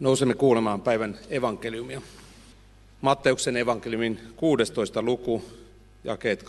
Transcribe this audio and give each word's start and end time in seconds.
Nousemme 0.00 0.34
kuulemaan 0.34 0.80
päivän 0.80 1.18
evankeliumia. 1.30 2.02
Matteuksen 3.00 3.56
evankeliumin 3.56 4.20
16. 4.36 5.02
luku, 5.02 5.44
jakeet 6.04 6.44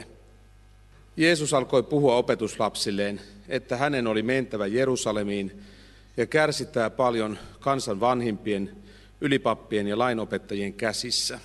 21-23. 0.00 0.04
Jeesus 1.16 1.54
alkoi 1.54 1.82
puhua 1.82 2.16
opetuslapsilleen, 2.16 3.20
että 3.48 3.76
hänen 3.76 4.06
oli 4.06 4.22
mentävä 4.22 4.66
Jerusalemiin 4.66 5.62
ja 6.16 6.26
kärsittää 6.26 6.90
paljon 6.90 7.38
kansan 7.60 8.00
vanhimpien, 8.00 8.76
ylipappien 9.20 9.86
ja 9.86 9.98
lainopettajien 9.98 10.72
käsissä. 10.72 11.40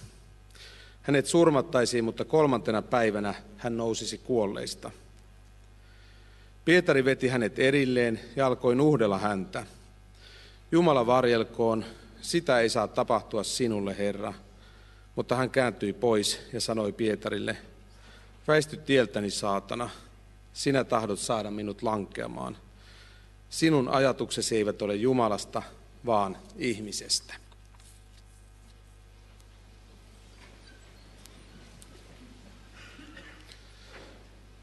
Hänet 1.02 1.26
surmattaisiin, 1.26 2.04
mutta 2.04 2.26
kolmantena 2.26 2.82
päivänä 2.82 3.34
hän 3.58 3.78
nousisi 3.78 4.18
kuolleista– 4.18 4.92
Pietari 6.66 7.05
veti 7.05 7.28
hänet 7.28 7.59
erilleen 7.59 8.20
ja 8.36 8.48
alkoi 8.48 8.75
nuhdella 8.75 9.18
häntä. 9.18 9.66
Jumala 10.71 11.05
varjelkoon, 11.05 11.86
sitä 12.22 12.59
ei 12.59 12.70
saa 12.70 12.88
tapahtua 12.88 13.44
sinulle, 13.44 13.98
Herra. 13.98 14.34
Mutta 15.16 15.36
hän 15.36 15.50
kääntyi 15.50 15.94
pois 15.94 16.39
ja 16.53 16.62
sanoi 16.62 16.91
Pietarille, 16.91 17.58
väisty 18.48 18.77
tieltäni, 18.77 19.30
saatana, 19.30 19.89
sinä 20.53 20.84
tahdot 20.84 21.20
saada 21.20 21.52
minut 21.52 21.81
lankeamaan. 21.81 22.58
Sinun 23.50 23.89
ajatuksesi 23.89 24.58
eivät 24.58 24.81
ole 24.81 24.95
Jumalasta, 24.95 25.62
vaan 26.05 26.38
ihmisestä. 26.58 27.34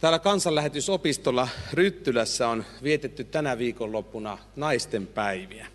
Täällä 0.01 0.19
kansanlähetysopistolla 0.19 1.49
Ryttylässä 1.73 2.49
on 2.49 2.65
vietetty 2.83 3.25
tänä 3.25 3.59
viikonloppuna 3.59 4.39
naisten 4.57 5.07
päiviä. 5.07 5.67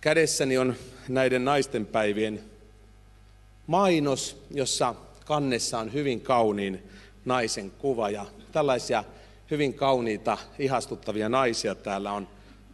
Kädessäni 0.00 0.58
on 0.58 0.76
näiden 1.08 1.44
naisten 1.44 1.86
päivien 1.86 2.44
mainos, 3.66 4.42
jossa 4.50 4.94
kannessa 5.24 5.78
on 5.78 5.92
hyvin 5.92 6.20
kauniin 6.20 6.82
naisen 7.24 7.70
kuva 7.70 8.10
ja 8.10 8.26
tällaisia 8.52 9.04
hyvin 9.50 9.74
kauniita, 9.74 10.38
ihastuttavia 10.58 11.28
naisia 11.28 11.74
täällä 11.74 12.12
on 12.12 12.28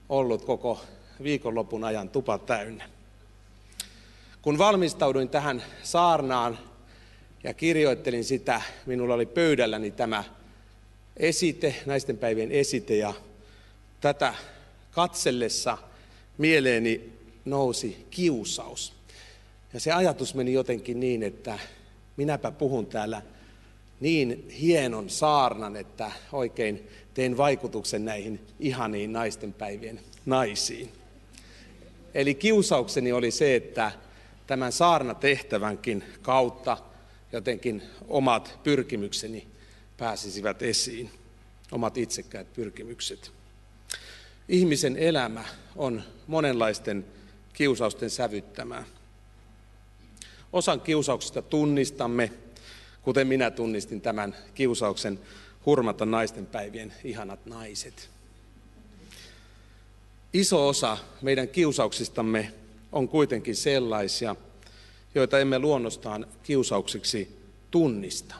ollut 0.08 0.44
koko 0.44 0.80
viikonlopun 1.22 1.84
ajan 1.84 2.08
tupa 2.08 2.38
täynnä. 2.38 2.88
Kun 4.42 4.58
valmistauduin 4.58 5.28
tähän 5.28 5.62
saarnaan, 5.82 6.58
ja 7.44 7.54
kirjoittelin 7.54 8.24
sitä. 8.24 8.62
Minulla 8.86 9.14
oli 9.14 9.26
pöydälläni 9.26 9.90
tämä 9.90 10.24
esite, 11.16 11.74
naistenpäivien 11.86 12.52
esite 12.52 12.96
ja 12.96 13.14
tätä 14.00 14.34
katsellessa 14.90 15.78
mieleeni 16.38 17.12
nousi 17.44 18.06
kiusaus. 18.10 18.92
Ja 19.74 19.80
se 19.80 19.92
ajatus 19.92 20.34
meni 20.34 20.52
jotenkin 20.52 21.00
niin, 21.00 21.22
että 21.22 21.58
minäpä 22.16 22.50
puhun 22.50 22.86
täällä 22.86 23.22
niin 24.00 24.48
hienon 24.60 25.10
saarnan, 25.10 25.76
että 25.76 26.12
oikein 26.32 26.88
teen 27.14 27.36
vaikutuksen 27.36 28.04
näihin 28.04 28.40
ihaniin 28.60 29.12
naistenpäivien 29.12 30.00
naisiin. 30.26 30.92
Eli 32.14 32.34
kiusaukseni 32.34 33.12
oli 33.12 33.30
se, 33.30 33.56
että 33.56 33.92
tämän 34.46 34.72
saarnatehtävänkin 34.72 36.04
kautta– 36.22 36.76
jotenkin 37.32 37.82
omat 38.08 38.58
pyrkimykseni 38.64 39.46
pääsisivät 39.96 40.62
esiin, 40.62 41.10
omat 41.72 41.98
itsekkäät 41.98 42.52
pyrkimykset. 42.52 43.32
Ihmisen 44.48 44.96
elämä 44.96 45.44
on 45.76 46.02
monenlaisten 46.26 47.04
kiusausten 47.52 48.10
sävyttämää. 48.10 48.84
Osan 50.52 50.80
kiusauksista 50.80 51.42
tunnistamme, 51.42 52.32
kuten 53.02 53.26
minä 53.26 53.50
tunnistin 53.50 54.00
tämän 54.00 54.36
kiusauksen 54.54 55.20
hurmata 55.66 56.06
naisten 56.06 56.46
päivien 56.46 56.92
ihanat 57.04 57.46
naiset. 57.46 58.10
Iso 60.32 60.68
osa 60.68 60.98
meidän 61.22 61.48
kiusauksistamme 61.48 62.52
on 62.92 63.08
kuitenkin 63.08 63.56
sellaisia, 63.56 64.36
joita 65.14 65.38
emme 65.38 65.58
luonnostaan 65.58 66.26
kiusauksiksi 66.42 67.36
tunnista. 67.70 68.34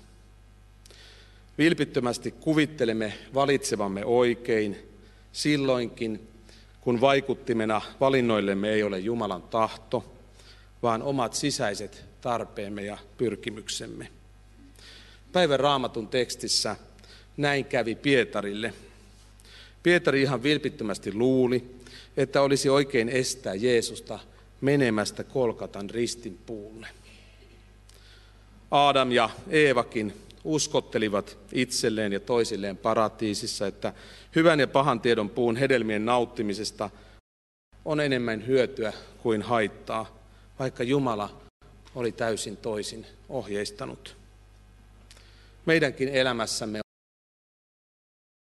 Vilpittömästi 1.59 2.31
kuvittelemme 2.31 3.13
valitsevamme 3.35 4.05
oikein 4.05 4.79
silloinkin, 5.33 6.29
kun 6.81 7.01
vaikuttimena 7.01 7.81
valinnoillemme 8.01 8.71
ei 8.71 8.83
ole 8.83 8.99
Jumalan 8.99 9.43
tahto, 9.43 10.05
vaan 10.83 11.03
omat 11.03 11.35
sisäiset 11.35 12.05
tarpeemme 12.21 12.83
ja 12.83 12.99
pyrkimyksemme. 13.19 14.09
Päivän 15.33 15.61
raamatun 15.61 16.09
tekstissä 16.09 16.77
näin 17.37 17.65
kävi 17.65 17.95
Pietarille. 17.95 18.73
Pietari 19.83 20.23
ihan 20.23 20.43
vilpittömästi 20.43 21.15
luuli, 21.15 21.71
että 22.17 22.43
olisi 22.43 22.69
oikein 22.69 23.09
estää 23.09 23.55
Jeesusta 23.55 24.19
menemästä 24.63 25.25
Kolkatan 25.25 25.91
ristin 25.91 26.39
puulle. 26.47 26.87
Aadam 28.71 29.13
ja 29.13 29.31
Eevakin 29.49 30.15
uskottelivat 30.45 31.39
itselleen 31.53 32.13
ja 32.13 32.21
toisilleen 32.21 32.77
paratiisissa, 32.77 33.67
että 33.67 33.93
hyvän 34.37 34.61
ja 34.61 34.67
pahan 34.67 35.01
tiedon 35.01 35.31
puun 35.31 35.57
hedelmien 35.57 36.05
nauttimisesta 36.05 36.91
on 37.85 38.01
enemmän 38.01 38.47
hyötyä 38.47 38.93
kuin 39.23 39.43
haittaa, 39.43 40.19
vaikka 40.59 40.83
Jumala 40.83 41.43
oli 41.95 42.13
täysin 42.13 42.57
toisin 42.57 43.07
ohjeistanut. 43.29 44.17
Meidänkin 45.67 46.09
elämässämme, 46.09 46.81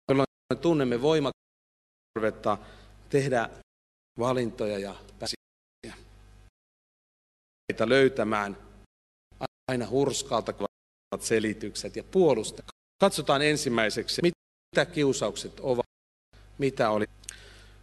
jolloin 0.08 0.26
tunnemme 0.60 1.02
voimatarvetta 1.02 2.58
tehdä 3.10 3.50
valintoja 4.18 4.78
ja 4.78 4.94
pääsiä 7.80 7.88
löytämään 7.88 8.56
aina 9.70 9.86
hurskalta 9.86 10.52
selitykset 11.20 11.96
ja 11.96 12.04
puolusta. 12.04 12.62
Katsotaan 13.00 13.42
ensimmäiseksi, 13.42 14.22
mitä 14.22 14.86
kiusaukset 14.86 15.60
ovat, 15.60 15.86
mitä 16.58 16.90
oli. 16.90 17.06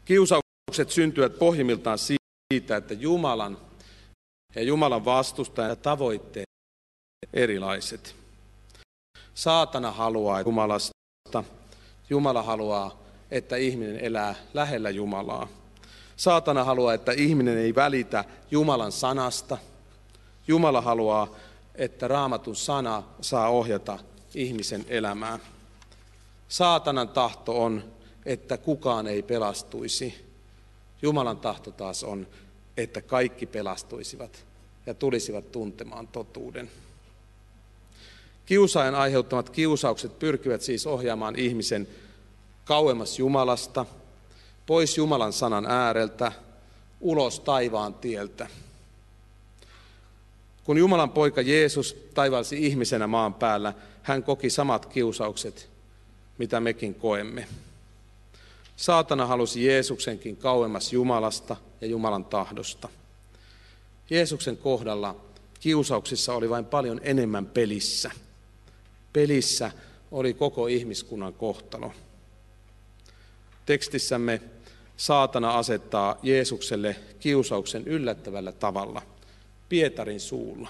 Kiusaukset 0.05 0.89
syntyvät 0.89 1.39
pohjimmiltaan 1.39 1.97
siitä, 1.97 2.77
että 2.77 2.93
Jumalan 2.93 3.57
ja 4.55 4.63
Jumalan 4.63 5.05
vastustajan 5.05 5.69
ja 5.69 5.75
tavoitteet 5.75 6.47
erilaiset. 7.33 8.15
Saatana 9.33 9.91
haluaa 9.91 10.41
Jumalasta, 10.41 11.43
Jumala 12.09 12.43
haluaa, 12.43 12.99
että 13.31 13.55
ihminen 13.55 13.99
elää 13.99 14.35
lähellä 14.53 14.89
Jumalaa. 14.89 15.47
Saatana 16.15 16.63
haluaa, 16.63 16.93
että 16.93 17.11
ihminen 17.11 17.57
ei 17.57 17.75
välitä 17.75 18.25
Jumalan 18.51 18.91
sanasta– 18.91 19.57
Jumala 20.47 20.81
haluaa, 20.81 21.35
että 21.75 22.07
raamatun 22.07 22.55
sana 22.55 23.03
saa 23.21 23.49
ohjata 23.49 23.99
ihmisen 24.35 24.85
elämää. 24.87 25.39
Saatanan 26.47 27.09
tahto 27.09 27.63
on, 27.63 27.83
että 28.25 28.57
kukaan 28.57 29.07
ei 29.07 29.23
pelastuisi. 29.23 30.25
Jumalan 31.01 31.37
tahto 31.37 31.71
taas 31.71 32.03
on, 32.03 32.27
että 32.77 33.01
kaikki 33.01 33.45
pelastuisivat 33.45 34.45
ja 34.85 34.93
tulisivat 34.93 35.51
tuntemaan 35.51 36.07
totuuden. 36.07 36.71
Kiusaajan 38.45 38.95
aiheuttamat 38.95 39.49
kiusaukset 39.49 40.19
pyrkivät 40.19 40.61
siis 40.61 40.87
ohjaamaan 40.87 41.35
ihmisen 41.35 41.87
kauemmas 42.65 43.19
Jumalasta, 43.19 43.85
pois 44.65 44.97
Jumalan 44.97 45.33
sanan 45.33 45.65
ääreltä, 45.65 46.31
ulos 47.01 47.39
taivaan 47.39 47.93
tieltä. 47.93 48.47
Kun 50.67 50.77
Jumalan 50.77 51.09
poika 51.09 51.41
Jeesus 51.41 51.97
taivalsi 52.13 52.65
ihmisenä 52.65 53.07
maan 53.07 53.33
päällä, 53.33 53.73
hän 54.03 54.23
koki 54.23 54.49
samat 54.49 54.85
kiusaukset, 54.85 55.69
mitä 56.37 56.59
mekin 56.59 56.95
koemme. 56.95 57.47
Saatana 58.75 59.25
halusi 59.25 59.65
Jeesuksenkin 59.65 60.37
kauemmas 60.37 60.93
Jumalasta 60.93 61.55
ja 61.81 61.87
Jumalan 61.87 62.25
tahdosta. 62.25 62.89
Jeesuksen 64.09 64.57
kohdalla 64.57 65.15
kiusauksissa 65.59 66.33
oli 66.33 66.49
vain 66.49 66.65
paljon 66.65 66.99
enemmän 67.03 67.45
pelissä. 67.45 68.11
Pelissä 69.13 69.71
oli 70.11 70.33
koko 70.33 70.67
ihmiskunnan 70.67 71.33
kohtalo. 71.33 71.91
Tekstissämme 73.65 74.41
saatana 74.97 75.57
asettaa 75.57 76.19
Jeesukselle 76.23 76.95
kiusauksen 77.19 77.87
yllättävällä 77.87 78.51
tavalla– 78.51 79.01
Pietarin 79.69 80.19
suulla. 80.19 80.69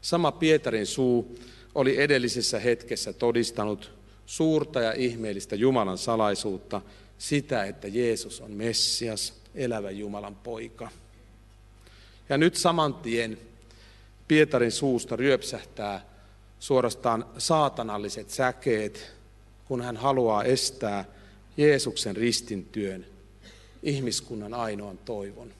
Sama 0.00 0.32
Pietarin 0.32 0.86
suu 0.86 1.38
oli 1.74 2.00
edellisessä 2.00 2.58
hetkessä 2.58 3.12
todistanut 3.12 3.92
suurta 4.26 4.80
ja 4.80 4.92
ihmeellistä 4.92 5.56
Jumalan 5.56 5.98
salaisuutta, 5.98 6.82
sitä, 7.18 7.64
että 7.64 7.88
Jeesus 7.88 8.40
on 8.40 8.50
Messias, 8.50 9.34
elävä 9.54 9.90
Jumalan 9.90 10.34
poika. 10.34 10.90
Ja 12.28 12.38
nyt 12.38 12.56
saman 12.56 12.94
tien 12.94 13.38
Pietarin 14.28 14.72
suusta 14.72 15.16
ryöpsähtää 15.16 16.06
suorastaan 16.58 17.24
saatanalliset 17.38 18.30
säkeet, 18.30 19.12
kun 19.64 19.82
hän 19.82 19.96
haluaa 19.96 20.44
estää 20.44 21.04
Jeesuksen 21.56 22.16
ristin 22.16 22.64
työn, 22.64 23.06
ihmiskunnan 23.82 24.54
ainoan 24.54 24.98
toivon. 24.98 25.52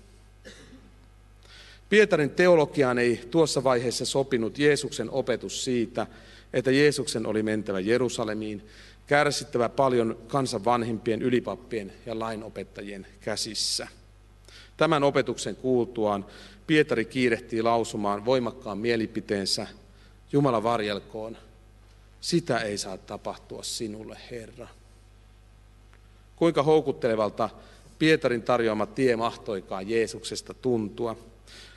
Pietarin 1.88 2.30
teologiaan 2.30 2.98
ei 2.98 3.20
tuossa 3.30 3.64
vaiheessa 3.64 4.04
sopinut 4.04 4.58
Jeesuksen 4.58 5.10
opetus 5.10 5.64
siitä, 5.64 6.06
että 6.52 6.70
Jeesuksen 6.70 7.26
oli 7.26 7.42
mentävä 7.42 7.80
Jerusalemiin, 7.80 8.68
kärsittävä 9.06 9.68
paljon 9.68 10.18
kansan 10.26 10.64
vanhimpien 10.64 11.22
ylipappien 11.22 11.92
ja 12.06 12.18
lainopettajien 12.18 13.06
käsissä. 13.20 13.88
Tämän 14.76 15.02
opetuksen 15.02 15.56
kuultuaan 15.56 16.26
Pietari 16.66 17.04
kiirehtii 17.04 17.62
lausumaan 17.62 18.24
voimakkaan 18.24 18.78
mielipiteensä, 18.78 19.66
Jumala 20.32 20.62
varjelkoon, 20.62 21.36
sitä 22.20 22.58
ei 22.58 22.78
saa 22.78 22.98
tapahtua 22.98 23.62
sinulle, 23.62 24.18
Herra. 24.30 24.68
Kuinka 26.36 26.62
houkuttelevalta 26.62 27.50
Pietarin 27.98 28.42
tarjoama 28.42 28.86
tie 28.86 29.16
mahtoikaan 29.16 29.88
Jeesuksesta 29.88 30.54
tuntua. 30.54 31.16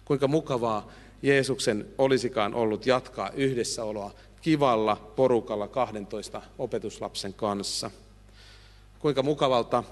Kuinka 0.09 0.27
mukavaa 0.27 0.91
Jeesuksen 1.21 1.85
olisikaan 1.97 2.53
ollut 2.53 2.85
jatkaa 2.85 3.29
yhdessäoloa 3.29 4.11
kivalla 4.41 4.95
porukalla 5.15 5.67
12 5.67 6.41
opetuslapsen 6.57 7.33
kanssa. 7.33 7.91
Kuinka 8.99 9.23
mukavalta 9.23 9.83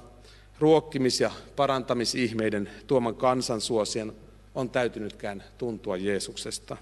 ruokkimis- 0.59 1.21
ja 1.21 1.31
parantamisihmeiden 1.55 2.69
tuoman 2.87 3.15
kansansuosien 3.15 4.13
on 4.55 4.69
täytynytkään 4.69 5.43
tuntua 5.57 5.97
Jeesuksesta. 5.97 6.77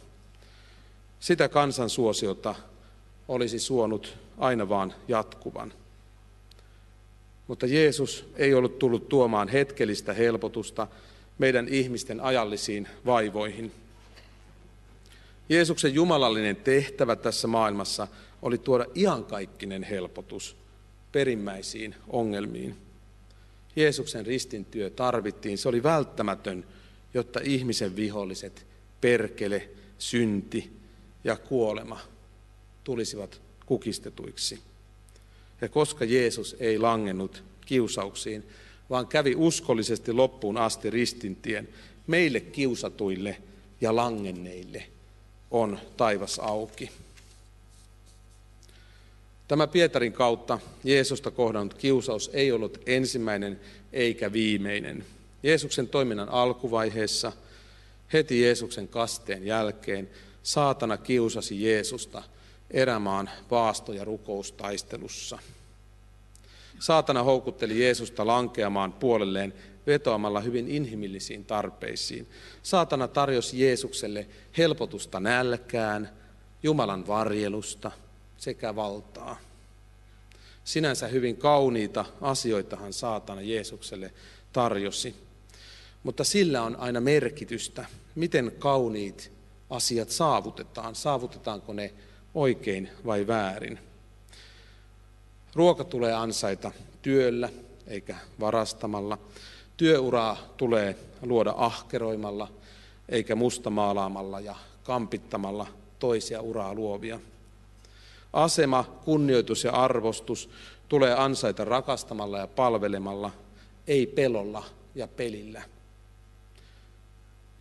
Sitä 1.19 1.49
kansansuosiota 1.49 2.55
olisi 3.27 3.59
suonut 3.59 4.17
aina 4.37 4.69
vaan 4.69 4.93
jatkuvan. 5.07 5.73
Mutta 7.47 7.65
Jeesus 7.65 8.29
ei 8.35 8.53
ollut 8.53 8.79
tullut 8.79 9.09
tuomaan 9.09 9.47
hetkellistä 9.47 10.13
helpotusta 10.13 10.87
meidän 11.37 11.67
ihmisten 11.67 12.19
ajallisiin 12.19 12.87
vaivoihin. 13.05 13.71
Jeesuksen 15.49 15.93
jumalallinen 15.93 16.55
tehtävä 16.55 17.15
tässä 17.15 17.47
maailmassa 17.47 18.07
oli 18.41 18.57
tuoda 18.57 18.85
iankaikkinen 18.95 19.83
helpotus 19.83 20.55
perimmäisiin 21.11 21.95
ongelmiin. 22.07 22.77
Jeesuksen 23.75 24.25
ristin 24.25 24.65
työ 24.65 24.89
tarvittiin, 24.89 25.57
se 25.57 25.69
oli 25.69 25.83
välttämätön, 25.83 26.65
jotta 27.13 27.39
ihmisen 27.43 27.95
viholliset, 27.95 28.65
perkele, 29.01 29.69
synti 29.97 30.71
ja 31.23 31.35
kuolema 31.35 31.99
tulisivat 32.83 33.41
kukistetuiksi. 33.65 34.59
Ja 35.61 35.69
koska 35.69 36.05
Jeesus 36.05 36.55
ei 36.59 36.79
langennut 36.79 37.43
kiusauksiin, 37.65 38.43
vaan 38.89 39.07
kävi 39.07 39.35
uskollisesti 39.35 40.13
loppuun 40.13 40.57
asti 40.57 40.89
ristintien, 40.89 41.69
meille 42.07 42.39
kiusatuille 42.39 43.37
ja 43.81 43.95
langenneille 43.95 44.83
on 45.51 45.79
taivas 45.97 46.39
auki. 46.39 46.91
Tämä 49.47 49.67
Pietarin 49.67 50.13
kautta 50.13 50.59
Jeesusta 50.83 51.31
kohdannut 51.31 51.73
kiusaus 51.73 52.29
ei 52.33 52.51
ollut 52.51 52.81
ensimmäinen 52.85 53.59
eikä 53.93 54.33
viimeinen. 54.33 55.05
Jeesuksen 55.43 55.87
toiminnan 55.87 56.29
alkuvaiheessa, 56.29 57.31
heti 58.13 58.41
Jeesuksen 58.41 58.87
kasteen 58.87 59.45
jälkeen, 59.45 60.09
saatana 60.43 60.97
kiusasi 60.97 61.63
Jeesusta 61.63 62.23
erämaan 62.71 63.29
paasto- 63.49 63.93
ja 63.93 64.03
rukoustaistelussa. 64.03 65.39
Saatana 66.79 67.23
houkutteli 67.23 67.79
Jeesusta 67.79 68.27
lankeamaan 68.27 68.93
puolelleen 68.93 69.53
vetoamalla 69.87 70.39
hyvin 70.39 70.67
inhimillisiin 70.67 71.45
tarpeisiin. 71.45 72.27
Saatana 72.63 73.07
tarjosi 73.07 73.59
Jeesukselle 73.61 74.27
helpotusta 74.57 75.19
nälkään, 75.19 76.09
Jumalan 76.63 77.07
varjelusta 77.07 77.91
sekä 78.37 78.75
valtaa. 78.75 79.37
Sinänsä 80.63 81.07
hyvin 81.07 81.37
kauniita 81.37 82.05
asioitahan 82.21 82.93
saatana 82.93 83.41
Jeesukselle 83.41 84.13
tarjosi. 84.53 85.15
Mutta 86.03 86.23
sillä 86.23 86.61
on 86.63 86.75
aina 86.75 87.01
merkitystä, 87.01 87.85
miten 88.15 88.51
kauniit 88.59 89.31
asiat 89.69 90.09
saavutetaan. 90.09 90.95
Saavutetaanko 90.95 91.73
ne 91.73 91.93
oikein 92.33 92.89
vai 93.05 93.27
väärin. 93.27 93.79
Ruoka 95.55 95.83
tulee 95.83 96.13
ansaita 96.13 96.71
työllä 97.01 97.49
eikä 97.87 98.15
varastamalla. 98.39 99.17
Työuraa 99.77 100.37
tulee 100.57 100.95
luoda 101.21 101.53
ahkeroimalla 101.57 102.47
eikä 103.09 103.35
mustamaalaamalla 103.35 104.39
ja 104.39 104.55
kampittamalla 104.83 105.67
toisia 105.99 106.41
uraa 106.41 106.73
luovia. 106.73 107.19
Asema, 108.33 108.83
kunnioitus 109.05 109.63
ja 109.63 109.71
arvostus 109.71 110.49
tulee 110.89 111.13
ansaita 111.13 111.65
rakastamalla 111.65 112.37
ja 112.37 112.47
palvelemalla, 112.47 113.31
ei 113.87 114.07
pelolla 114.07 114.63
ja 114.95 115.07
pelillä. 115.07 115.63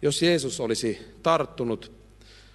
Jos 0.03 0.23
Jeesus 0.23 0.61
olisi 0.61 0.99
tarttunut 1.23 1.93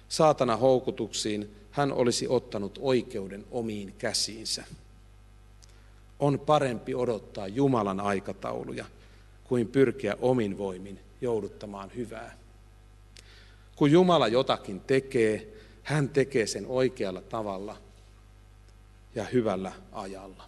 saatana 0.08 0.56
houkutuksiin, 0.56 1.56
hän 1.70 1.92
olisi 1.92 2.28
ottanut 2.28 2.78
oikeuden 2.82 3.44
omiin 3.50 3.94
käsiinsä. 3.98 4.64
On 6.20 6.40
parempi 6.40 6.94
odottaa 6.94 7.48
Jumalan 7.48 8.00
aikatauluja 8.00 8.84
kuin 9.44 9.68
pyrkiä 9.68 10.16
omin 10.20 10.58
voimin 10.58 11.00
jouduttamaan 11.20 11.90
hyvää. 11.96 12.36
Kun 13.76 13.90
Jumala 13.90 14.28
jotakin 14.28 14.80
tekee, 14.80 15.48
hän 15.82 16.08
tekee 16.08 16.46
sen 16.46 16.66
oikealla 16.66 17.20
tavalla 17.20 17.76
ja 19.14 19.24
hyvällä 19.24 19.72
ajalla. 19.92 20.44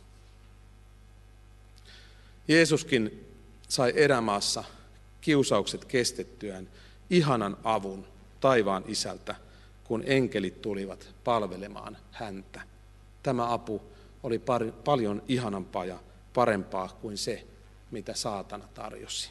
Jeesuskin 2.49 3.27
sai 3.69 3.93
erämaassa 3.97 4.65
kiusaukset 5.21 5.85
kestettyään 5.85 6.69
ihanan 7.11 7.57
avun 7.65 8.07
taivaan 8.41 8.85
isältä 8.87 9.35
kun 9.85 10.03
enkelit 10.07 10.63
tulivat 10.63 11.09
palvelemaan 11.25 11.97
häntä. 12.11 12.61
Tämä 13.23 13.53
apu 13.53 13.83
oli 14.23 14.39
par- 14.39 14.73
paljon 14.85 15.23
ihanampaa 15.29 15.85
ja 15.85 15.99
parempaa 16.35 16.99
kuin 17.01 17.19
se, 17.19 17.45
mitä 17.91 18.15
saatana 18.15 18.69
tarjosi. 18.75 19.31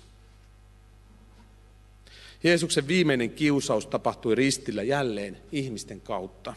Jeesuksen 2.44 2.88
viimeinen 2.88 3.30
kiusaus 3.30 3.88
tapahtui 3.88 4.36
ristillä 4.36 4.84
jälleen 4.84 5.38
ihmisten 5.52 6.02
kautta. 6.02 6.54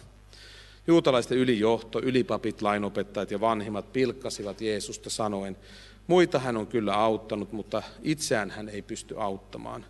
Juutalaisten 0.87 1.39
ylijohto, 1.39 2.01
ylipapit, 2.01 2.63
lainopettajat 2.63 3.31
ja 3.31 3.41
vanhimmat 3.41 3.93
pilkkasivat 3.93 4.61
Jeesusta 4.61 5.11
sanoen, 5.11 5.57
muita 6.07 6.39
hän 6.39 6.57
on 6.57 6.67
kyllä 6.67 6.95
auttanut, 6.95 7.53
mutta 7.53 7.83
itseään 8.03 8.51
hän 8.51 8.69
ei 8.69 8.83
pysty 8.83 9.21
auttamaan. 9.21 9.87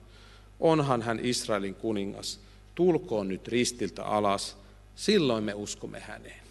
Onhan 0.60 1.02
hän 1.02 1.20
Israelin 1.22 1.74
kuningas 1.74 2.40
tulkoon 2.74 3.28
nyt 3.28 3.48
ristiltä 3.48 4.04
alas, 4.04 4.56
silloin 4.94 5.44
me 5.44 5.54
uskomme 5.54 6.00
häneen. 6.00 6.43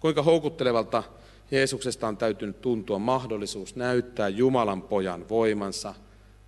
Kuinka 0.00 0.22
houkuttelevalta 0.22 1.02
Jeesuksesta 1.50 2.08
on 2.08 2.16
täytynyt 2.16 2.60
tuntua 2.60 2.98
mahdollisuus 2.98 3.76
näyttää 3.76 4.28
Jumalan 4.28 4.82
pojan 4.82 5.28
voimansa 5.28 5.94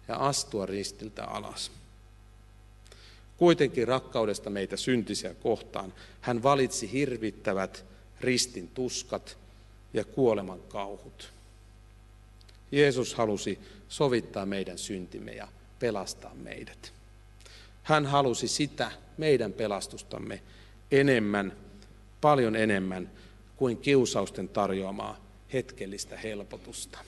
ja 0.08 0.16
astua 0.16 0.66
ristiltä 0.66 1.24
alas. 1.24 1.70
Kuitenkin 3.36 3.88
rakkaudesta 3.88 4.50
meitä 4.50 4.76
syntisiä 4.76 5.34
kohtaan 5.34 5.94
hän 6.20 6.42
valitsi 6.42 6.92
hirvittävät 6.92 7.84
ristin 8.20 8.68
tuskat 8.68 9.38
ja 9.94 10.04
kuoleman 10.04 10.60
kauhut. 10.68 11.32
Jeesus 12.72 13.14
halusi 13.14 13.58
sovittaa 13.88 14.46
meidän 14.46 14.78
syntimme 14.78 15.32
ja 15.32 15.48
pelastaa 15.78 16.34
meidät. 16.34 16.92
Hän 17.82 18.06
halusi 18.06 18.48
sitä 18.48 18.90
meidän 19.18 19.52
pelastustamme 19.52 20.42
enemmän, 20.90 21.52
paljon 22.20 22.56
enemmän 22.56 23.10
kuin 23.60 23.76
kiusausten 23.76 24.48
tarjoamaa 24.48 25.16
hetkellistä 25.52 26.16
helpotusta. 26.16 26.98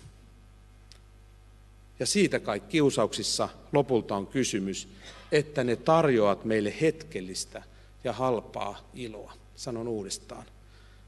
Ja 1.98 2.06
siitä 2.06 2.40
kai 2.40 2.60
kiusauksissa 2.60 3.48
lopulta 3.72 4.16
on 4.16 4.26
kysymys, 4.26 4.88
että 5.32 5.64
ne 5.64 5.76
tarjoavat 5.76 6.44
meille 6.44 6.74
hetkellistä 6.80 7.62
ja 8.04 8.12
halpaa 8.12 8.90
iloa. 8.94 9.32
Sanon 9.56 9.88
uudestaan. 9.88 10.44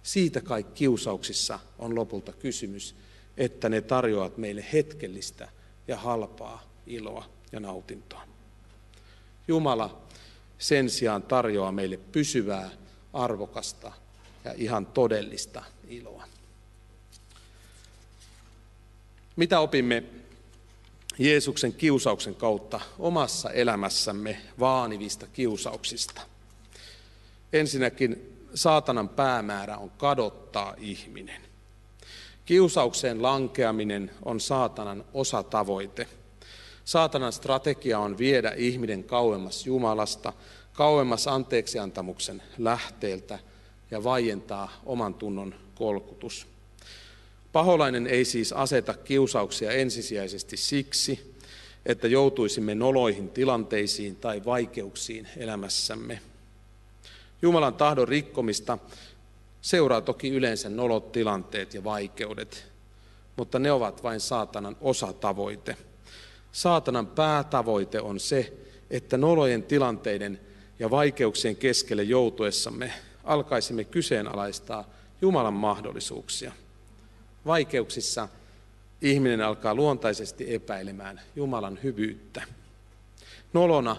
Siitä 0.02 0.40
kai 0.40 0.64
kiusauksissa 0.64 1.58
on 1.78 1.94
lopulta 1.94 2.32
kysymys, 2.32 2.94
että 3.36 3.68
ne 3.68 3.80
tarjoavat 3.80 4.38
meille 4.38 4.64
hetkellistä 4.72 5.48
ja 5.88 5.96
halpaa 5.96 6.62
iloa 6.86 7.24
ja 7.52 7.60
nautintoa. 7.60 8.22
Jumala 9.48 10.02
sen 10.58 10.90
sijaan 10.90 11.22
tarjoaa 11.22 11.72
meille 11.72 11.96
pysyvää, 11.96 12.70
arvokasta 13.12 13.92
ja 14.44 14.54
ihan 14.56 14.86
todellista 14.86 15.64
iloa. 15.88 16.24
Mitä 19.36 19.60
opimme 19.60 20.02
Jeesuksen 21.18 21.72
kiusauksen 21.72 22.34
kautta 22.34 22.80
omassa 22.98 23.50
elämässämme 23.50 24.40
vaanivista 24.60 25.26
kiusauksista? 25.26 26.20
Ensinnäkin 27.52 28.36
saatanan 28.54 29.08
päämäärä 29.08 29.76
on 29.76 29.90
kadottaa 29.90 30.74
ihminen. 30.78 31.42
Kiusaukseen 32.44 33.22
lankeaminen 33.22 34.10
on 34.24 34.40
saatanan 34.40 35.04
osatavoite. 35.14 36.06
Saatanan 36.84 37.32
strategia 37.32 37.98
on 37.98 38.18
viedä 38.18 38.52
ihminen 38.56 39.04
kauemmas 39.04 39.66
Jumalasta, 39.66 40.32
kauemmas 40.72 41.28
anteeksiantamuksen 41.28 42.42
lähteeltä 42.58 43.38
ja 43.94 44.04
vaientaa 44.04 44.80
oman 44.86 45.14
tunnon 45.14 45.54
kolkutus. 45.74 46.46
Paholainen 47.52 48.06
ei 48.06 48.24
siis 48.24 48.52
aseta 48.52 48.94
kiusauksia 48.94 49.72
ensisijaisesti 49.72 50.56
siksi, 50.56 51.34
että 51.86 52.08
joutuisimme 52.08 52.74
noloihin 52.74 53.28
tilanteisiin 53.28 54.16
tai 54.16 54.44
vaikeuksiin 54.44 55.28
elämässämme. 55.36 56.20
Jumalan 57.42 57.74
tahdon 57.74 58.08
rikkomista 58.08 58.78
seuraa 59.60 60.00
toki 60.00 60.28
yleensä 60.28 60.68
nolot 60.68 61.12
tilanteet 61.12 61.74
ja 61.74 61.84
vaikeudet, 61.84 62.66
mutta 63.36 63.58
ne 63.58 63.72
ovat 63.72 64.02
vain 64.02 64.20
saatanan 64.20 64.76
osatavoite. 64.80 65.76
Saatanan 66.52 67.06
päätavoite 67.06 68.00
on 68.00 68.20
se, 68.20 68.52
että 68.90 69.16
nolojen 69.16 69.62
tilanteiden 69.62 70.40
ja 70.78 70.90
vaikeuksien 70.90 71.56
keskelle 71.56 72.02
joutuessamme 72.02 72.92
alkaisimme 73.24 73.84
kyseenalaistaa 73.84 74.84
Jumalan 75.20 75.54
mahdollisuuksia. 75.54 76.52
Vaikeuksissa 77.46 78.28
ihminen 79.02 79.40
alkaa 79.40 79.74
luontaisesti 79.74 80.54
epäilemään 80.54 81.20
Jumalan 81.36 81.78
hyvyyttä. 81.82 82.42
Nolona 83.52 83.96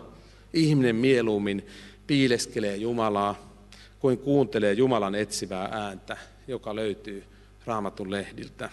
ihminen 0.54 0.96
mieluummin 0.96 1.68
piileskelee 2.08 2.76
Jumalaa 2.76 3.56
kuin 4.00 4.18
kuuntelee 4.18 4.74
Jumalan 4.74 5.16
etsivää 5.16 5.70
ääntä, 5.72 6.18
joka 6.48 6.76
löytyy 6.76 7.24
raamatun 7.66 8.12
lehdiltä. 8.12 8.70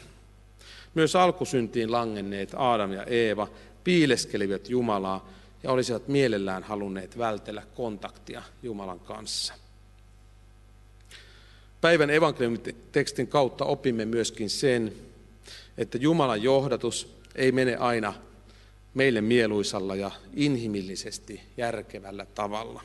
Myös 0.94 1.16
alkusyntiin 1.16 1.92
langenneet 1.92 2.54
Aadam 2.56 2.92
ja 2.92 3.04
Eeva 3.04 3.48
piileskelivät 3.84 4.68
Jumalaa 4.68 5.28
ja 5.62 5.70
olisivat 5.70 6.08
mielellään 6.08 6.62
halunneet 6.62 7.18
vältellä 7.18 7.62
kontaktia 7.74 8.42
Jumalan 8.62 9.00
kanssa. 9.00 9.54
Päivän 11.82 12.10
evankeliumitekstin 12.10 13.28
kautta 13.28 13.64
opimme 13.64 14.04
myöskin 14.04 14.50
sen, 14.50 14.92
että 15.78 15.98
Jumalan 15.98 16.42
johdatus 16.42 17.16
ei 17.34 17.52
mene 17.52 17.76
aina 17.76 18.14
meille 18.94 19.20
mieluisalla 19.20 19.96
ja 19.96 20.10
inhimillisesti 20.34 21.40
järkevällä 21.56 22.26
tavalla. 22.26 22.82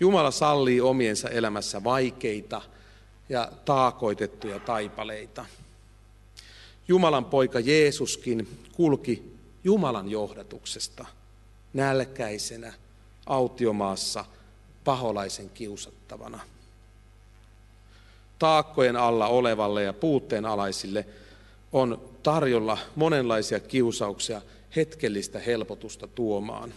Jumala 0.00 0.30
sallii 0.30 0.80
omiensa 0.80 1.28
elämässä 1.28 1.84
vaikeita 1.84 2.62
ja 3.28 3.52
taakoitettuja 3.64 4.58
taipaleita. 4.58 5.46
Jumalan 6.88 7.24
poika 7.24 7.60
Jeesuskin 7.60 8.48
kulki 8.72 9.22
Jumalan 9.64 10.10
johdatuksesta 10.10 11.06
nälkäisenä 11.72 12.72
autiomaassa 13.26 14.24
paholaisen 14.84 15.50
kiusattavana. 15.50 16.40
Taakkojen 18.42 18.96
alla 18.96 19.28
olevalle 19.28 19.82
ja 19.82 19.92
puutteen 19.92 20.46
alaisille 20.46 21.06
on 21.72 22.00
tarjolla 22.22 22.78
monenlaisia 22.96 23.60
kiusauksia 23.60 24.42
hetkellistä 24.76 25.38
helpotusta 25.38 26.06
tuomaan. 26.06 26.74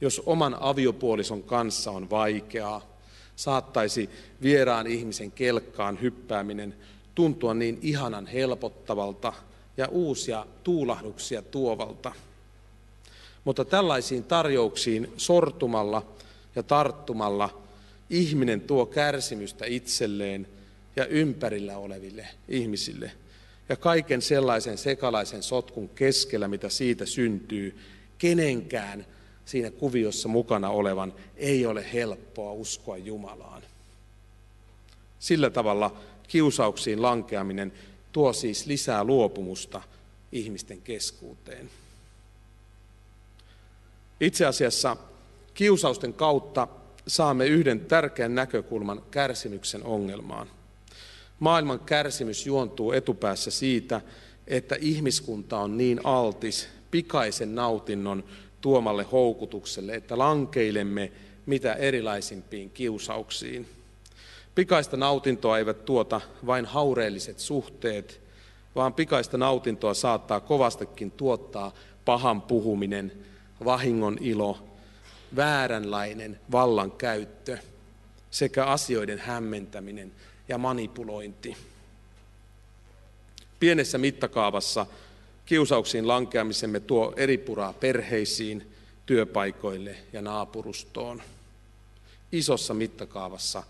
Jos 0.00 0.22
oman 0.26 0.56
aviopuolison 0.60 1.42
kanssa 1.42 1.90
on 1.90 2.10
vaikeaa, 2.10 2.86
saattaisi 3.36 4.10
vieraan 4.42 4.86
ihmisen 4.86 5.32
kelkkaan 5.32 6.00
hyppääminen 6.00 6.74
tuntua 7.14 7.54
niin 7.54 7.78
ihanan 7.82 8.26
helpottavalta 8.26 9.32
ja 9.76 9.88
uusia 9.88 10.46
tuulahduksia 10.64 11.42
tuovalta. 11.42 12.12
Mutta 13.44 13.64
tällaisiin 13.64 14.24
tarjouksiin 14.24 15.12
sortumalla 15.16 16.06
ja 16.56 16.62
tarttumalla 16.62 17.62
ihminen 18.10 18.60
tuo 18.60 18.86
kärsimystä 18.86 19.64
itselleen 19.66 20.46
ja 20.96 21.06
ympärillä 21.06 21.76
oleville 21.76 22.28
ihmisille. 22.48 23.12
Ja 23.68 23.76
kaiken 23.76 24.22
sellaisen 24.22 24.78
sekalaisen 24.78 25.42
sotkun 25.42 25.88
keskellä, 25.88 26.48
mitä 26.48 26.68
siitä 26.68 27.06
syntyy, 27.06 27.78
kenenkään 28.18 29.06
siinä 29.44 29.70
kuviossa 29.70 30.28
mukana 30.28 30.70
olevan 30.70 31.14
ei 31.36 31.66
ole 31.66 31.92
helppoa 31.92 32.52
uskoa 32.52 32.96
Jumalaan. 32.96 33.62
Sillä 35.18 35.50
tavalla 35.50 35.96
kiusauksiin 36.28 37.02
lankeaminen 37.02 37.72
tuo 38.12 38.32
siis 38.32 38.66
lisää 38.66 39.04
luopumusta 39.04 39.82
ihmisten 40.32 40.80
keskuuteen. 40.80 41.70
Itse 44.20 44.46
asiassa 44.46 44.96
kiusausten 45.54 46.14
kautta 46.14 46.68
saamme 47.08 47.46
yhden 47.46 47.80
tärkeän 47.80 48.34
näkökulman 48.34 49.02
kärsimyksen 49.10 49.84
ongelmaan. 49.84 50.50
Maailman 51.38 51.80
kärsimys 51.80 52.46
juontuu 52.46 52.92
etupäässä 52.92 53.50
siitä, 53.50 54.00
että 54.46 54.76
ihmiskunta 54.80 55.58
on 55.58 55.78
niin 55.78 56.00
altis 56.04 56.68
pikaisen 56.90 57.54
nautinnon 57.54 58.24
tuomalle 58.60 59.02
houkutukselle, 59.02 59.94
että 59.94 60.18
lankeilemme 60.18 61.12
mitä 61.46 61.72
erilaisimpiin 61.72 62.70
kiusauksiin. 62.70 63.68
Pikaista 64.54 64.96
nautintoa 64.96 65.58
eivät 65.58 65.84
tuota 65.84 66.20
vain 66.46 66.66
haureelliset 66.66 67.38
suhteet, 67.38 68.20
vaan 68.74 68.94
pikaista 68.94 69.38
nautintoa 69.38 69.94
saattaa 69.94 70.40
kovastikin 70.40 71.10
tuottaa 71.10 71.74
pahan 72.04 72.42
puhuminen, 72.42 73.12
vahingon 73.64 74.18
ilo, 74.20 74.58
vääränlainen 75.36 76.40
vallankäyttö 76.52 77.58
sekä 78.30 78.64
asioiden 78.64 79.18
hämmentäminen 79.18 80.12
ja 80.48 80.58
manipulointi. 80.58 81.56
Pienessä 83.60 83.98
mittakaavassa 83.98 84.86
kiusauksiin 85.46 86.08
lankeamisemme 86.08 86.80
tuo 86.80 87.12
eri 87.16 87.38
puraa 87.38 87.72
perheisiin, 87.72 88.72
työpaikoille 89.06 89.96
ja 90.12 90.22
naapurustoon. 90.22 91.22
Isossa 92.32 92.74
mittakaavassa 92.74 93.62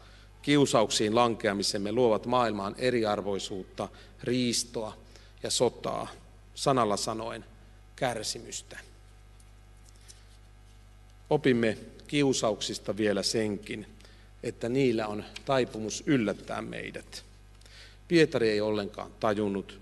kiusauksiin 0.43 1.15
lankeamisemme 1.15 1.93
luovat 1.93 2.27
maailmaan 2.27 2.75
eriarvoisuutta, 2.79 3.89
riistoa 4.23 4.97
ja 5.43 5.51
sotaa, 5.51 6.09
sanalla 6.55 6.97
sanoen 6.97 7.45
kärsimystä. 7.97 8.79
Opimme 11.31 11.79
kiusauksista 12.07 12.97
vielä 12.97 13.23
senkin, 13.23 13.87
että 14.45 14.69
niillä 14.69 15.07
on 15.07 15.25
taipumus 15.45 16.03
yllättää 16.07 16.63
meidät. 16.63 17.25
Pietari 18.09 18.51
ei 18.51 18.61
ollenkaan 18.61 19.11
tajunnut, 19.21 19.81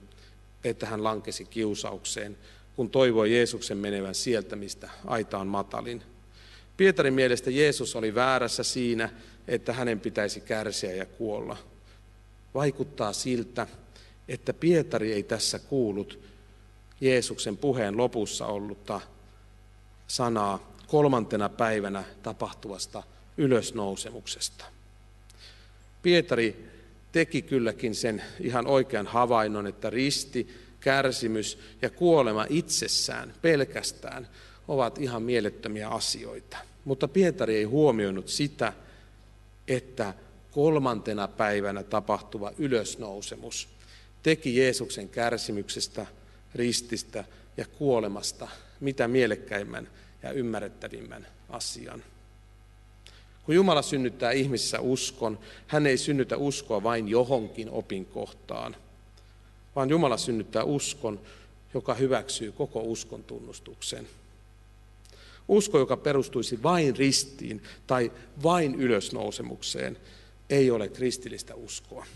että 0.64 0.86
hän 0.86 1.04
lankesi 1.04 1.44
kiusaukseen, 1.44 2.38
kun 2.76 2.90
toivoi 2.90 3.34
Jeesuksen 3.34 3.78
menevän 3.78 4.14
sieltä, 4.14 4.56
mistä 4.56 4.90
aita 5.06 5.38
on 5.38 5.46
matalin. 5.46 6.02
Pietarin 6.76 7.14
mielestä 7.14 7.50
Jeesus 7.50 7.96
oli 7.96 8.14
väärässä 8.14 8.62
siinä, 8.62 9.10
että 9.48 9.72
hänen 9.72 10.00
pitäisi 10.00 10.40
kärsiä 10.40 10.92
ja 10.92 11.06
kuolla. 11.06 11.56
Vaikuttaa 12.54 13.12
siltä, 13.12 13.66
että 14.28 14.52
Pietari 14.52 15.12
ei 15.12 15.22
tässä 15.22 15.58
kuullut 15.58 16.18
Jeesuksen 17.00 17.56
puheen 17.56 17.96
lopussa 17.96 18.46
ollutta 18.46 19.00
sanaa 20.06 20.72
kolmantena 20.86 21.48
päivänä 21.48 22.04
tapahtuvasta 22.22 23.02
ylösnousemuksesta. 23.36 24.64
Pietari 26.02 26.68
teki 27.12 27.42
kylläkin 27.42 27.94
sen 27.94 28.22
ihan 28.40 28.66
oikean 28.66 29.06
havainnon, 29.06 29.66
että 29.66 29.90
risti, 29.90 30.48
kärsimys 30.80 31.58
ja 31.82 31.90
kuolema 31.90 32.46
itsessään, 32.48 33.34
pelkästään, 33.42 34.28
ovat 34.68 34.98
ihan 34.98 35.22
mielettömiä 35.22 35.88
asioita. 35.88 36.56
Mutta 36.84 37.08
Pietari 37.08 37.56
ei 37.56 37.64
huomioinut 37.64 38.28
sitä, 38.28 38.72
että 39.68 40.14
kolmantena 40.50 41.28
päivänä 41.28 41.82
tapahtuva 41.82 42.52
ylösnousemus 42.58 43.68
teki 44.22 44.56
Jeesuksen 44.56 45.08
kärsimyksestä, 45.08 46.06
rististä 46.54 47.24
ja 47.56 47.66
kuolemasta 47.66 48.48
mitä 48.80 49.08
mielekkäimmän 49.08 49.88
ja 50.22 50.32
ymmärrettävimmän 50.32 51.26
asian. 51.48 52.02
Kun 53.46 53.54
Jumala 53.54 53.82
synnyttää 53.82 54.32
ihmisissä 54.32 54.80
uskon, 54.80 55.38
hän 55.66 55.86
ei 55.86 55.98
synnytä 55.98 56.36
uskoa 56.36 56.82
vain 56.82 57.08
johonkin 57.08 57.70
opinkohtaan, 57.70 58.76
vaan 59.76 59.90
Jumala 59.90 60.16
synnyttää 60.16 60.64
uskon, 60.64 61.20
joka 61.74 61.94
hyväksyy 61.94 62.52
koko 62.52 62.80
uskon 62.80 63.24
tunnustuksen. 63.24 64.08
Usko, 65.48 65.78
joka 65.78 65.96
perustuisi 65.96 66.62
vain 66.62 66.96
ristiin 66.96 67.62
tai 67.86 68.12
vain 68.42 68.74
ylösnousemukseen, 68.74 69.96
ei 70.50 70.70
ole 70.70 70.88
kristillistä 70.88 71.54
uskoa. 71.54 72.06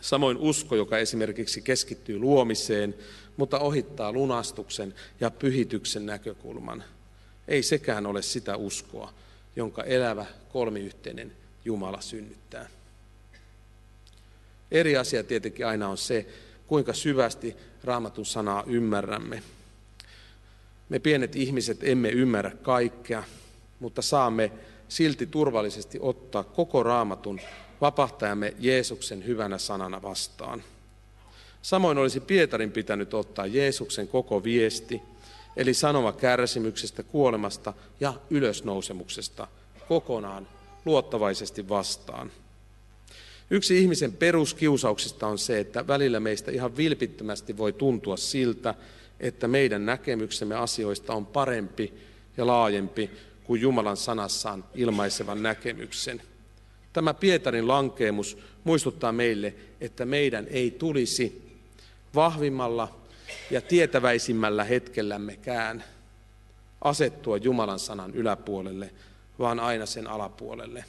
Samoin 0.00 0.36
usko, 0.36 0.76
joka 0.76 0.98
esimerkiksi 0.98 1.62
keskittyy 1.62 2.18
luomiseen, 2.18 2.94
mutta 3.36 3.58
ohittaa 3.58 4.12
lunastuksen 4.12 4.94
ja 5.20 5.30
pyhityksen 5.30 6.06
näkökulman, 6.06 6.84
ei 7.48 7.62
sekään 7.62 8.06
ole 8.06 8.22
sitä 8.22 8.56
uskoa, 8.56 9.12
jonka 9.56 9.82
elävä 9.82 10.26
kolmiyhteinen 10.52 11.32
Jumala 11.64 12.00
synnyttää. 12.00 12.68
Eri 14.70 14.96
asia 14.96 15.24
tietenkin 15.24 15.66
aina 15.66 15.88
on 15.88 15.98
se, 15.98 16.26
kuinka 16.66 16.92
syvästi 16.92 17.56
raamatun 17.84 18.26
sanaa 18.26 18.64
ymmärrämme. 18.66 19.42
Me 20.88 20.98
pienet 20.98 21.36
ihmiset 21.36 21.78
emme 21.82 22.08
ymmärrä 22.08 22.50
kaikkea, 22.62 23.22
mutta 23.80 24.02
saamme 24.02 24.52
silti 24.88 25.26
turvallisesti 25.26 25.98
ottaa 26.00 26.44
koko 26.44 26.82
raamatun 26.82 27.40
vapahtajamme 27.80 28.54
Jeesuksen 28.58 29.26
hyvänä 29.26 29.58
sanana 29.58 30.02
vastaan. 30.02 30.62
Samoin 31.62 31.98
olisi 31.98 32.20
Pietarin 32.20 32.72
pitänyt 32.72 33.14
ottaa 33.14 33.46
Jeesuksen 33.46 34.08
koko 34.08 34.44
viesti, 34.44 35.02
eli 35.56 35.74
sanoma 35.74 36.12
kärsimyksestä, 36.12 37.02
kuolemasta 37.02 37.72
ja 38.00 38.14
ylösnousemuksesta 38.30 39.48
kokonaan 39.88 40.48
luottavaisesti 40.84 41.68
vastaan. 41.68 42.32
Yksi 43.50 43.78
ihmisen 43.78 44.12
peruskiusauksista 44.12 45.26
on 45.26 45.38
se, 45.38 45.60
että 45.60 45.86
välillä 45.86 46.20
meistä 46.20 46.50
ihan 46.50 46.76
vilpittömästi 46.76 47.56
voi 47.56 47.72
tuntua 47.72 48.16
siltä, 48.16 48.74
että 49.20 49.48
meidän 49.48 49.86
näkemyksemme 49.86 50.54
asioista 50.54 51.14
on 51.14 51.26
parempi 51.26 51.92
ja 52.36 52.46
laajempi 52.46 53.10
kuin 53.44 53.60
Jumalan 53.60 53.96
sanassaan 53.96 54.64
ilmaisevan 54.74 55.42
näkemyksen. 55.42 56.22
Tämä 56.92 57.14
Pietarin 57.14 57.68
lankeemus 57.68 58.38
muistuttaa 58.64 59.12
meille, 59.12 59.54
että 59.80 60.06
meidän 60.06 60.46
ei 60.50 60.70
tulisi 60.70 61.52
vahvimmalla 62.14 63.05
ja 63.50 63.60
tietäväisimmällä 63.60 64.64
hetkellämmekään 64.64 65.84
asettua 66.80 67.36
Jumalan 67.36 67.78
sanan 67.78 68.14
yläpuolelle, 68.14 68.90
vaan 69.38 69.60
aina 69.60 69.86
sen 69.86 70.06
alapuolelle. 70.06 70.84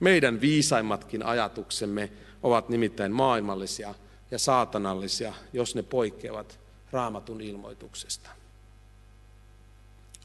Meidän 0.00 0.40
viisaimmatkin 0.40 1.22
ajatuksemme 1.22 2.10
ovat 2.42 2.68
nimittäin 2.68 3.12
maailmallisia 3.12 3.94
ja 4.30 4.38
saatanallisia, 4.38 5.34
jos 5.52 5.74
ne 5.74 5.82
poikkeavat 5.82 6.58
raamatun 6.92 7.40
ilmoituksesta. 7.40 8.30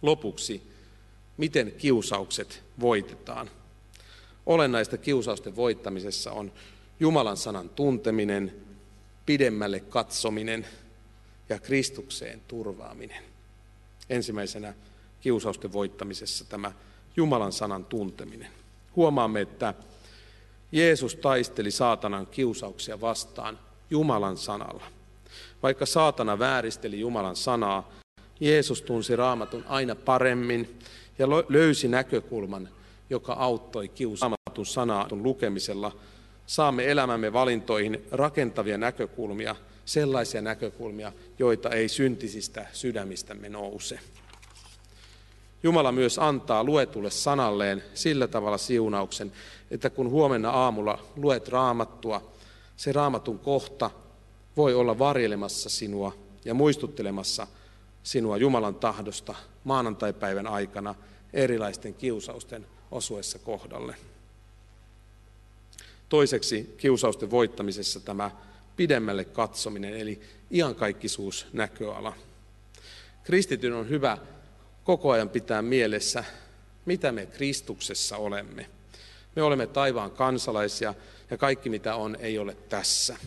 Lopuksi, 0.02 0.72
miten 1.38 1.72
kiusaukset 1.72 2.64
voitetaan? 2.80 3.50
Olennaista 4.46 4.98
kiusausten 4.98 5.56
voittamisessa 5.56 6.32
on 6.32 6.52
Jumalan 7.00 7.38
sanan 7.38 7.70
tunteminen, 7.70 8.56
pidemmälle 9.26 9.80
katsominen 9.80 10.68
ja 11.50 11.60
Kristukseen 11.60 12.42
turvaaminen. 12.48 13.24
Ensimmäisenä 14.10 14.74
kiusausten 15.22 15.74
voittamisessa 15.74 16.46
tämä 16.46 16.72
Jumalan 17.16 17.52
sanan 17.52 17.86
tunteminen. 17.86 18.48
Huomaamme, 18.96 19.42
että 19.42 19.74
Jeesus 20.72 21.16
taisteli 21.16 21.72
saatanan 21.72 22.28
kiusauksia 22.28 23.02
vastaan 23.02 23.60
Jumalan 23.90 24.38
sanalla. 24.38 24.84
Vaikka 25.64 25.86
saatana 25.86 26.40
vääristeli 26.40 27.00
Jumalan 27.00 27.36
sanaa, 27.36 27.92
Jeesus 28.40 28.82
tunsi 28.82 29.16
raamatun 29.16 29.66
aina 29.68 29.96
paremmin 29.96 30.80
ja 31.20 31.30
löysi 31.30 31.88
näkökulman, 31.88 32.70
joka 33.10 33.34
auttoi 33.34 33.88
kiusaamatun 33.88 34.66
sanaa 34.66 35.08
lukemisella. 35.12 35.92
Saamme 36.46 36.92
elämämme 36.92 37.34
valintoihin 37.34 38.06
rakentavia 38.12 38.78
näkökulmia, 38.78 39.56
sellaisia 39.86 40.42
näkökulmia, 40.42 41.12
joita 41.40 41.70
ei 41.70 41.90
syntisistä 41.90 42.68
sydämistämme 42.74 43.50
nouse. 43.50 44.00
Jumala 45.64 45.92
myös 45.92 46.20
antaa 46.20 46.64
luetulle 46.64 47.10
sanalleen 47.10 47.84
sillä 47.94 48.28
tavalla 48.28 48.58
siunauksen, 48.58 49.32
että 49.72 49.90
kun 49.90 50.10
huomenna 50.10 50.50
aamulla 50.50 51.00
luet 51.16 51.48
raamattua, 51.48 52.32
se 52.78 52.92
raamatun 52.92 53.40
kohta 53.40 53.92
voi 54.58 54.74
olla 54.74 55.00
varjelemassa 55.00 55.70
sinua 55.70 56.14
ja 56.46 56.54
muistuttelemassa 56.54 57.48
sinua 58.04 58.38
Jumalan 58.38 58.76
tahdosta 58.76 59.36
maanantaipäivän 59.64 60.48
aikana 60.48 60.96
erilaisten 61.34 61.94
kiusausten 61.94 62.66
osuessa 62.92 63.40
kohdalle. 63.40 63.96
Toiseksi 66.12 66.76
kiusausten 66.78 67.32
voittamisessa 67.32 68.00
tämä 68.00 68.32
pidemmälle 68.76 69.26
katsominen, 69.26 69.98
eli 69.98 70.22
iankaikkisuus 70.52 71.48
näköala. 71.54 72.14
Kristityn 73.24 73.74
on 73.74 73.90
hyvä 73.90 74.18
koko 74.84 75.12
ajan 75.12 75.30
pitää 75.30 75.62
mielessä, 75.62 76.24
mitä 76.86 77.12
me 77.12 77.26
Kristuksessa 77.26 78.18
olemme. 78.18 78.70
Me 79.36 79.42
olemme 79.42 79.68
taivaan 79.68 80.12
kansalaisia 80.12 80.94
ja 81.30 81.38
kaikki 81.38 81.70
mitä 81.70 81.96
on 81.96 82.18
ei 82.20 82.38
ole 82.40 82.58
tässä. 82.70 83.18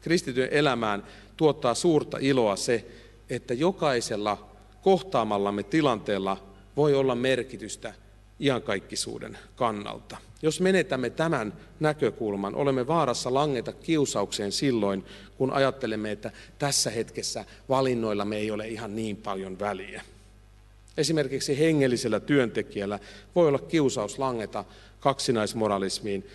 Kristityn 0.00 0.48
elämään 0.50 1.06
tuottaa 1.36 1.74
suurta 1.74 2.18
iloa 2.20 2.56
se, 2.56 2.86
että 3.30 3.54
jokaisella 3.54 4.50
kohtaamallamme 4.82 5.62
tilanteella 5.62 6.54
voi 6.76 6.94
olla 6.94 7.14
merkitystä 7.14 7.94
iankaikkisuuden 8.40 9.38
kannalta. 9.56 10.25
Jos 10.46 10.60
menetämme 10.60 11.10
tämän 11.10 11.52
näkökulman, 11.80 12.54
olemme 12.54 12.86
vaarassa 12.86 13.34
langeta 13.34 13.72
kiusaukseen 13.72 14.52
silloin, 14.52 15.04
kun 15.38 15.52
ajattelemme, 15.52 16.12
että 16.12 16.30
tässä 16.58 16.90
hetkessä 16.90 17.44
valinnoilla 17.68 18.24
me 18.24 18.36
ei 18.36 18.50
ole 18.50 18.68
ihan 18.68 18.96
niin 18.96 19.16
paljon 19.16 19.58
väliä. 19.58 20.02
Esimerkiksi 20.96 21.58
hengellisellä 21.58 22.20
työntekijällä 22.20 22.98
voi 23.34 23.48
olla 23.48 23.58
kiusaus 23.58 24.18
langeta 24.18 24.64
kaksinaismoralismiin. 25.00 26.26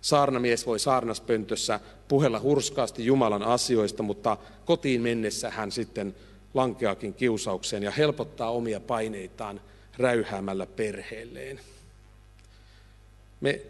Saarnamies 0.00 0.66
voi 0.66 0.78
saarnaspöntössä 0.78 1.80
puhella 2.08 2.40
hurskaasti 2.40 3.06
Jumalan 3.06 3.42
asioista, 3.42 4.02
mutta 4.02 4.36
kotiin 4.64 5.02
mennessä 5.02 5.50
hän 5.50 5.72
sitten 5.72 6.14
lankeakin 6.54 7.14
kiusaukseen 7.14 7.82
ja 7.82 7.90
helpottaa 7.90 8.50
omia 8.50 8.80
paineitaan 8.80 9.60
räyhäämällä 9.96 10.66
perheelleen. 10.66 11.60
Me 13.40 13.60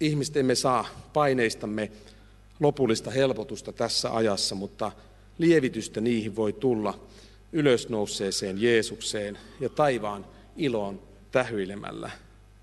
ihmiset 0.00 0.36
emme 0.36 0.54
saa 0.54 0.88
paineistamme 1.12 1.92
lopullista 2.60 3.10
helpotusta 3.10 3.72
tässä 3.72 4.14
ajassa, 4.16 4.54
mutta 4.54 4.92
lievitystä 5.38 6.00
niihin 6.00 6.36
voi 6.36 6.52
tulla 6.52 7.00
ylösnouseeseen 7.52 8.62
Jeesukseen 8.62 9.38
ja 9.60 9.68
taivaan 9.68 10.26
iloon 10.56 11.02
tähyilemällä. 11.30 12.10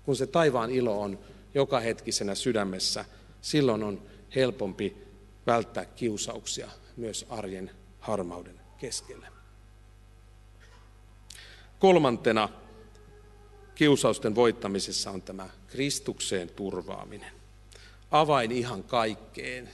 Kun 0.04 0.16
se 0.16 0.26
taivaan 0.26 0.70
ilo 0.70 1.00
on 1.00 1.18
joka 1.54 1.80
hetkisenä 1.80 2.34
sydämessä, 2.34 3.04
silloin 3.42 3.82
on 3.82 4.02
helpompi 4.34 4.96
välttää 5.46 5.84
kiusauksia 5.84 6.70
myös 6.96 7.26
arjen 7.28 7.70
harmauden 8.00 8.60
keskellä. 8.78 9.28
Kolmantena 11.78 12.48
kiusausten 13.74 14.34
voittamisessa 14.34 15.10
on 15.10 15.22
tämä 15.22 15.48
Kristukseen 15.76 16.48
turvaaminen. 16.48 17.32
Avain 18.10 18.52
ihan 18.52 18.84
kaikkeen, 18.84 19.70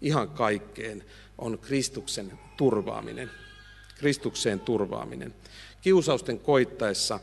ihan 0.00 0.28
kaikkeen 0.28 1.04
on 1.38 1.58
Kristuksen 1.58 2.32
turvaaminen. 2.56 3.30
Kristukseen 3.98 4.60
turvaaminen. 4.60 5.34
Kiusausten 5.80 6.38
koittaessa 6.38 7.20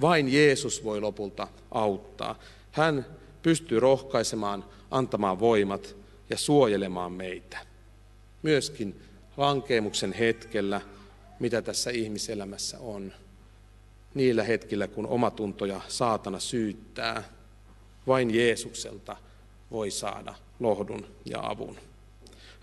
vain 0.00 0.32
Jeesus 0.32 0.84
voi 0.84 1.00
lopulta 1.00 1.48
auttaa. 1.70 2.38
Hän 2.72 3.06
pystyy 3.42 3.80
rohkaisemaan, 3.80 4.64
antamaan 4.90 5.40
voimat 5.40 5.96
ja 6.30 6.38
suojelemaan 6.38 7.12
meitä. 7.12 7.58
Myöskin 8.42 9.02
lankeemuksen 9.36 10.12
hetkellä, 10.12 10.80
mitä 11.40 11.62
tässä 11.62 11.90
ihmiselämässä 11.90 12.78
on. 12.78 13.12
Niillä 14.14 14.42
hetkillä, 14.42 14.88
kun 14.88 15.06
omatunto 15.06 15.64
ja 15.64 15.80
saatana 15.88 16.40
syyttää, 16.40 17.37
vain 18.08 18.34
Jeesukselta 18.34 19.16
voi 19.70 19.90
saada 19.90 20.34
lohdun 20.60 21.06
ja 21.24 21.38
avun. 21.42 21.76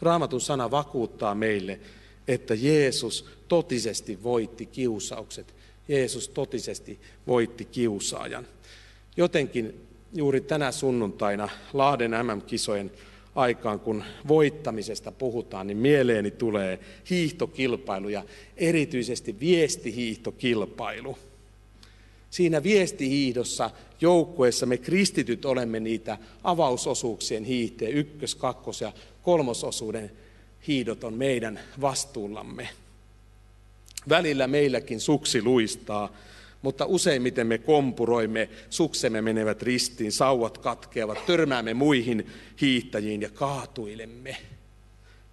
Raamatun 0.02 0.42
sana 0.42 0.72
vakuuttaa 0.72 1.36
meille, 1.36 1.80
että 2.28 2.54
Jeesus 2.54 3.26
totisesti 3.48 4.24
voitti 4.24 4.66
kiusaukset. 4.66 5.56
Jeesus 5.88 6.30
totisesti 6.30 7.00
voitti 7.28 7.66
kiusaajan. 7.66 8.48
Jotenkin 9.18 9.88
juuri 10.14 10.42
tänä 10.42 10.72
sunnuntaina 10.72 11.50
Lahden 11.74 12.12
MM-kisojen 12.12 12.92
aikaan, 13.36 13.80
kun 13.80 14.04
voittamisesta 14.28 15.12
puhutaan, 15.12 15.68
niin 15.68 15.78
mieleeni 15.78 16.32
tulee 16.32 16.80
hiihtokilpailu 17.10 18.10
ja 18.10 18.24
erityisesti 18.58 19.40
viestihiihtokilpailu. 19.40 21.18
Siinä 22.36 22.64
viestihiihdossa 22.64 23.70
joukkueessa 24.02 24.66
me 24.66 24.78
kristityt 24.78 25.46
olemme 25.46 25.80
niitä 25.80 26.18
avausosuuksien 26.44 27.44
hiihteen, 27.44 27.92
ykkös-, 27.92 28.36
kakkos- 28.36 28.82
ja 28.82 28.92
kolmososuuden 29.24 30.12
hiidot 30.68 31.04
on 31.04 31.14
meidän 31.14 31.60
vastuullamme. 31.82 32.70
Välillä 34.10 34.48
meilläkin 34.48 35.00
suksi 35.00 35.44
luistaa, 35.44 36.12
mutta 36.62 36.86
useimmiten 36.86 37.48
me 37.48 37.58
kompuroimme, 37.58 38.50
suksemme 38.70 39.22
menevät 39.22 39.62
ristiin, 39.62 40.12
sauvat 40.12 40.58
katkeavat, 40.58 41.26
törmäämme 41.26 41.74
muihin 41.74 42.28
hiihtäjiin 42.62 43.22
ja 43.22 43.30
kaatuilemme. 43.30 44.38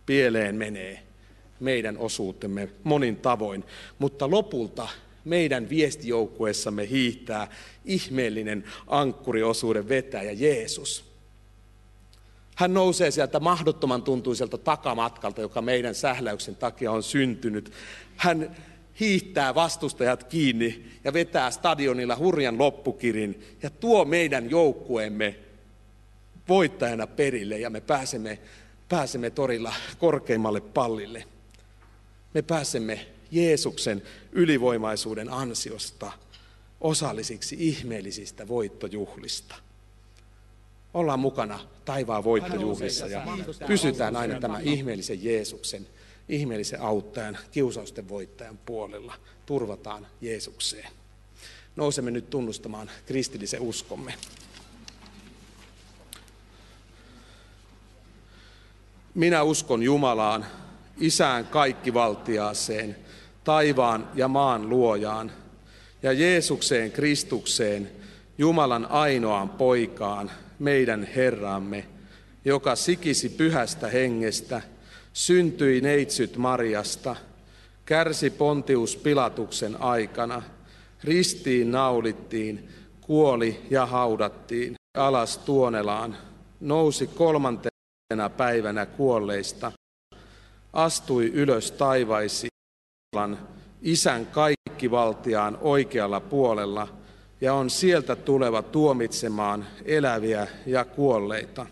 Pieleen 0.07 0.55
menee 0.55 1.03
meidän 1.61 1.99
osuutemme 1.99 2.69
monin 2.85 3.17
tavoin, 3.17 3.65
mutta 3.99 4.31
lopulta 4.31 4.89
meidän 5.25 5.69
viestijoukkueessamme 5.69 6.89
hiihtää 6.89 7.49
ihmeellinen 7.85 8.65
ankkuriosuuden 8.87 9.89
vetäjä 9.89 10.33
Jeesus. 10.33 11.13
Hän 12.57 12.75
nousee 12.75 13.11
sieltä 13.11 13.41
mahdottoman 13.41 14.03
tuntuiselta 14.03 14.59
takamatkalta, 14.59 15.41
joka 15.41 15.63
meidän 15.63 15.95
sähläyksen 15.95 16.57
takia 16.57 16.93
on 16.93 17.03
syntynyt. 17.03 17.73
Hän 18.17 18.57
hiihtää 19.01 19.55
vastustajat 19.55 20.25
kiinni 20.25 20.85
ja 21.05 21.13
vetää 21.13 21.51
stadionilla 21.51 22.17
hurjan 22.17 22.59
loppukirin 22.59 23.45
ja 23.63 23.71
tuo 23.71 24.05
meidän 24.05 24.51
joukkueemme 24.51 25.37
voittajana 26.49 27.07
perille 27.07 27.59
ja 27.59 27.71
me 27.71 27.81
pääsemme, 27.81 28.39
pääsemme 28.89 29.31
torilla 29.31 29.75
korkeimmalle 29.99 30.61
pallille. 30.61 31.25
Me 32.35 32.43
pääsemme 32.43 33.07
Jeesuksen 33.33 34.03
ylivoimaisuuden 34.33 35.33
ansiosta 35.33 36.13
osallisiksi 36.81 37.57
ihmeellisistä 37.59 38.49
voittojuhlista. 38.49 39.55
Ollaan 40.95 41.21
mukana 41.21 41.61
taivaan 41.85 42.25
voittojuhlissa 42.25 43.07
ja 43.07 43.27
pysytään 43.67 44.17
aina 44.17 44.41
tämän 44.41 44.63
ihmeellisen 44.63 45.25
Jeesuksen, 45.25 45.87
ihmeellisen 46.29 46.81
auttajan, 46.81 47.39
kiusausten 47.51 48.09
voittajan 48.09 48.59
puolella. 48.59 49.15
Turvataan 49.47 50.07
Jeesukseen. 50.21 50.89
Nousemme 51.77 52.11
nyt 52.11 52.31
tunnustamaan 52.31 52.91
kristillisen 53.07 53.61
uskomme. 53.61 54.15
Minä 59.15 59.43
uskon 59.43 59.83
Jumalaan, 59.83 60.47
Isään 60.99 61.47
kaikkivaltiaaseen, 61.47 62.97
taivaan 63.45 64.09
ja 64.15 64.29
maan 64.29 64.69
luojaan, 64.69 65.33
ja 66.03 66.13
Jeesukseen 66.13 66.93
Kristukseen, 66.93 67.91
Jumalan 68.39 68.87
ainoaan 68.91 69.49
poikaan, 69.49 70.31
meidän 70.59 71.05
Herramme, 71.05 71.87
joka 72.45 72.77
sikisi 72.77 73.29
pyhästä 73.29 73.89
hengestä, 73.89 74.63
syntyi 75.13 75.81
neitsyt 75.81 76.37
Marjasta, 76.37 77.17
kärsi 77.85 78.31
Pontius 78.31 78.97
Pilatuksen 78.97 79.81
aikana, 79.81 80.43
ristiin 81.05 81.71
naulittiin, 81.71 82.69
kuoli 83.01 83.61
ja 83.71 83.87
haudattiin. 83.87 84.75
Alas 84.97 85.39
Tuonelaan, 85.39 86.17
nousi 86.61 87.07
kolmantena 87.07 88.31
päivänä 88.37 88.87
kuolleista, 88.87 89.73
astui 90.73 91.27
ylös 91.35 91.71
taivaisiin, 91.71 92.52
isän 93.83 94.27
kaikkivaltiaan 94.27 95.59
oikealla 95.61 96.21
puolella 96.21 96.89
ja 97.41 97.55
on 97.55 97.71
sieltä 97.71 98.17
tuleva 98.17 98.63
tuomitsemaan 98.63 99.67
eläviä 99.85 100.47
ja 100.67 100.85
kuolleita. 100.85 101.67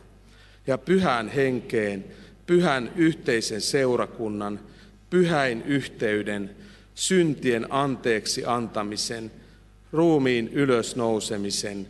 Ja 0.66 0.78
pyhän 0.78 1.28
henkeen, 1.28 2.04
pyhän 2.46 2.92
yhteisen 2.96 3.60
seurakunnan, 3.60 4.60
pyhäin 5.10 5.62
yhteyden, 5.62 6.50
syntien 6.94 7.66
anteeksi 7.70 8.44
antamisen, 8.46 9.32
ruumiin 9.92 10.48
ylösnousemisen 10.48 11.86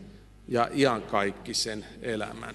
ja 0.49 0.69
iankaikkisen 0.75 1.87
elämän. 2.03 2.55